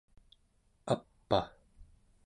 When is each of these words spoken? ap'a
ap'a 0.91 1.41